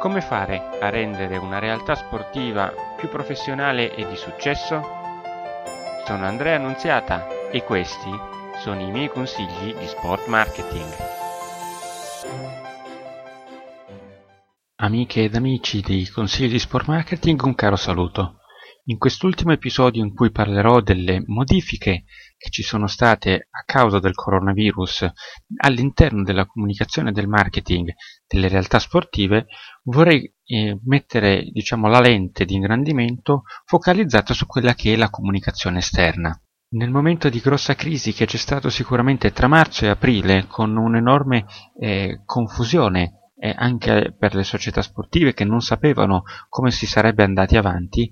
Come 0.00 0.22
fare 0.22 0.78
a 0.80 0.88
rendere 0.88 1.36
una 1.36 1.58
realtà 1.58 1.94
sportiva 1.94 2.72
più 2.96 3.10
professionale 3.10 3.94
e 3.94 4.08
di 4.08 4.16
successo? 4.16 4.80
Sono 6.06 6.24
Andrea 6.24 6.56
Annunziata 6.56 7.50
e 7.50 7.62
questi 7.64 8.08
sono 8.60 8.80
i 8.80 8.90
miei 8.90 9.10
consigli 9.10 9.74
di 9.74 9.86
sport 9.86 10.26
marketing. 10.28 10.88
Amiche 14.76 15.24
ed 15.24 15.34
amici 15.34 15.82
di 15.82 16.08
Consigli 16.08 16.52
di 16.52 16.58
Sport 16.58 16.86
Marketing, 16.86 17.42
un 17.42 17.54
caro 17.54 17.76
saluto. 17.76 18.38
In 18.84 18.96
quest'ultimo 18.96 19.52
episodio 19.52 20.02
in 20.02 20.14
cui 20.14 20.30
parlerò 20.30 20.80
delle 20.80 21.22
modifiche 21.26 22.04
che 22.38 22.48
ci 22.48 22.62
sono 22.62 22.86
state 22.86 23.48
a 23.50 23.64
causa 23.66 23.98
del 23.98 24.14
coronavirus 24.14 25.10
all'interno 25.58 26.22
della 26.22 26.46
comunicazione 26.46 27.12
del 27.12 27.28
marketing 27.28 27.92
delle 28.30 28.46
realtà 28.46 28.78
sportive, 28.78 29.46
vorrei 29.82 30.32
eh, 30.44 30.78
mettere 30.84 31.48
diciamo, 31.50 31.88
la 31.88 31.98
lente 31.98 32.44
di 32.44 32.54
ingrandimento 32.54 33.42
focalizzata 33.64 34.32
su 34.34 34.46
quella 34.46 34.74
che 34.74 34.92
è 34.92 34.96
la 34.96 35.10
comunicazione 35.10 35.78
esterna. 35.78 36.40
Nel 36.72 36.90
momento 36.90 37.28
di 37.28 37.40
grossa 37.40 37.74
crisi 37.74 38.12
che 38.12 38.26
c'è 38.26 38.36
stato 38.36 38.70
sicuramente 38.70 39.32
tra 39.32 39.48
marzo 39.48 39.84
e 39.84 39.88
aprile, 39.88 40.46
con 40.46 40.76
un'enorme 40.76 41.44
eh, 41.80 42.22
confusione 42.24 43.32
eh, 43.36 43.52
anche 43.56 44.14
per 44.16 44.36
le 44.36 44.44
società 44.44 44.80
sportive 44.80 45.34
che 45.34 45.44
non 45.44 45.60
sapevano 45.60 46.22
come 46.48 46.70
si 46.70 46.86
sarebbe 46.86 47.24
andati 47.24 47.56
avanti, 47.56 48.08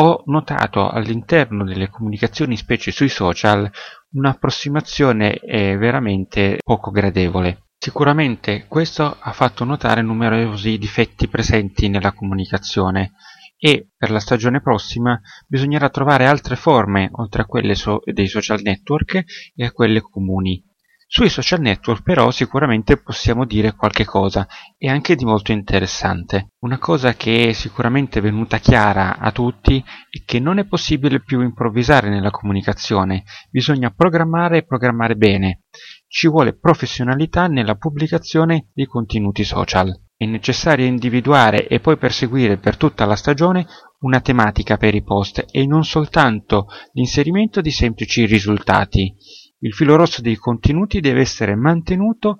ho 0.00 0.22
notato 0.26 0.88
all'interno 0.88 1.64
delle 1.64 1.88
comunicazioni, 1.88 2.56
specie 2.56 2.92
sui 2.92 3.08
social, 3.08 3.68
un'approssimazione 4.12 5.38
eh, 5.38 5.76
veramente 5.76 6.58
poco 6.62 6.92
gradevole. 6.92 7.67
Sicuramente 7.88 8.66
questo 8.68 9.16
ha 9.18 9.32
fatto 9.32 9.64
notare 9.64 10.02
numerosi 10.02 10.76
difetti 10.76 11.26
presenti 11.26 11.88
nella 11.88 12.12
comunicazione 12.12 13.12
e 13.56 13.88
per 13.96 14.10
la 14.10 14.20
stagione 14.20 14.60
prossima 14.60 15.18
bisognerà 15.46 15.88
trovare 15.88 16.26
altre 16.26 16.54
forme 16.54 17.08
oltre 17.12 17.40
a 17.40 17.46
quelle 17.46 17.74
so- 17.74 18.02
dei 18.04 18.28
social 18.28 18.60
network 18.60 19.24
e 19.54 19.64
a 19.64 19.72
quelle 19.72 20.02
comuni 20.02 20.62
sui 21.10 21.30
social 21.30 21.60
network 21.60 22.02
però 22.02 22.30
sicuramente 22.30 22.98
possiamo 22.98 23.46
dire 23.46 23.74
qualche 23.74 24.04
cosa 24.04 24.46
e 24.76 24.90
anche 24.90 25.16
di 25.16 25.24
molto 25.24 25.52
interessante. 25.52 26.50
Una 26.58 26.76
cosa 26.76 27.14
che 27.14 27.48
è 27.48 27.52
sicuramente 27.52 28.20
venuta 28.20 28.58
chiara 28.58 29.16
a 29.16 29.32
tutti 29.32 29.82
è 30.10 30.22
che 30.26 30.38
non 30.38 30.58
è 30.58 30.66
possibile 30.66 31.22
più 31.22 31.40
improvvisare 31.40 32.10
nella 32.10 32.30
comunicazione, 32.30 33.24
bisogna 33.50 33.90
programmare 33.90 34.58
e 34.58 34.66
programmare 34.66 35.16
bene. 35.16 35.62
Ci 36.10 36.26
vuole 36.26 36.56
professionalità 36.56 37.48
nella 37.48 37.74
pubblicazione 37.74 38.70
dei 38.72 38.86
contenuti 38.86 39.44
social. 39.44 39.94
È 40.16 40.24
necessario 40.24 40.86
individuare 40.86 41.68
e 41.68 41.80
poi 41.80 41.98
perseguire 41.98 42.56
per 42.56 42.78
tutta 42.78 43.04
la 43.04 43.14
stagione 43.14 43.66
una 44.00 44.20
tematica 44.20 44.78
per 44.78 44.94
i 44.94 45.02
post 45.02 45.44
e 45.50 45.66
non 45.66 45.84
soltanto 45.84 46.66
l'inserimento 46.92 47.60
di 47.60 47.70
semplici 47.70 48.24
risultati. 48.24 49.14
Il 49.60 49.74
filo 49.74 49.96
rosso 49.96 50.22
dei 50.22 50.36
contenuti 50.36 51.00
deve 51.00 51.20
essere 51.20 51.54
mantenuto 51.54 52.38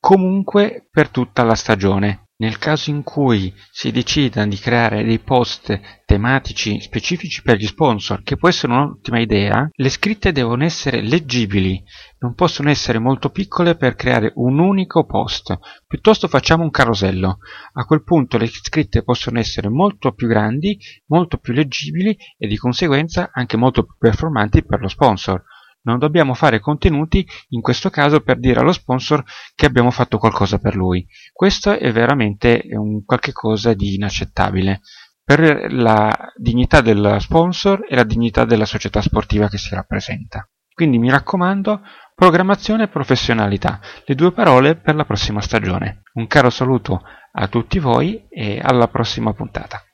comunque 0.00 0.88
per 0.90 1.08
tutta 1.08 1.44
la 1.44 1.54
stagione. 1.54 2.23
Nel 2.36 2.58
caso 2.58 2.90
in 2.90 3.04
cui 3.04 3.54
si 3.70 3.92
decida 3.92 4.44
di 4.44 4.56
creare 4.56 5.04
dei 5.04 5.20
post 5.20 6.02
tematici 6.04 6.80
specifici 6.80 7.42
per 7.42 7.58
gli 7.58 7.66
sponsor, 7.66 8.24
che 8.24 8.36
può 8.36 8.48
essere 8.48 8.72
un'ottima 8.72 9.20
idea, 9.20 9.68
le 9.70 9.88
scritte 9.88 10.32
devono 10.32 10.64
essere 10.64 11.00
leggibili, 11.00 11.80
non 12.18 12.34
possono 12.34 12.70
essere 12.70 12.98
molto 12.98 13.30
piccole 13.30 13.76
per 13.76 13.94
creare 13.94 14.32
un 14.34 14.58
unico 14.58 15.06
post. 15.06 15.56
Piuttosto 15.86 16.26
facciamo 16.26 16.64
un 16.64 16.70
carosello. 16.70 17.38
A 17.74 17.84
quel 17.84 18.02
punto 18.02 18.36
le 18.36 18.48
scritte 18.48 19.04
possono 19.04 19.38
essere 19.38 19.68
molto 19.68 20.12
più 20.12 20.26
grandi, 20.26 20.76
molto 21.06 21.38
più 21.38 21.52
leggibili 21.52 22.16
e 22.36 22.48
di 22.48 22.56
conseguenza 22.56 23.30
anche 23.32 23.56
molto 23.56 23.84
più 23.84 23.94
performanti 23.96 24.64
per 24.64 24.80
lo 24.80 24.88
sponsor. 24.88 25.44
Non 25.84 25.98
dobbiamo 25.98 26.34
fare 26.34 26.60
contenuti 26.60 27.26
in 27.50 27.60
questo 27.60 27.90
caso 27.90 28.20
per 28.20 28.38
dire 28.38 28.60
allo 28.60 28.72
sponsor 28.72 29.22
che 29.54 29.66
abbiamo 29.66 29.90
fatto 29.90 30.18
qualcosa 30.18 30.58
per 30.58 30.74
lui. 30.74 31.06
Questo 31.32 31.78
è 31.78 31.92
veramente 31.92 32.62
un 32.72 33.04
qualche 33.04 33.32
cosa 33.32 33.74
di 33.74 33.94
inaccettabile 33.94 34.80
per 35.22 35.72
la 35.72 36.32
dignità 36.36 36.80
del 36.80 37.16
sponsor 37.20 37.86
e 37.88 37.94
la 37.94 38.04
dignità 38.04 38.44
della 38.44 38.66
società 38.66 39.00
sportiva 39.00 39.48
che 39.48 39.58
si 39.58 39.74
rappresenta. 39.74 40.46
Quindi 40.74 40.98
mi 40.98 41.08
raccomando, 41.08 41.82
programmazione 42.14 42.84
e 42.84 42.88
professionalità, 42.88 43.80
le 44.04 44.14
due 44.14 44.32
parole 44.32 44.76
per 44.76 44.96
la 44.96 45.04
prossima 45.04 45.40
stagione. 45.40 46.02
Un 46.14 46.26
caro 46.26 46.50
saluto 46.50 47.02
a 47.32 47.48
tutti 47.48 47.78
voi 47.78 48.26
e 48.28 48.60
alla 48.62 48.88
prossima 48.88 49.32
puntata. 49.32 49.84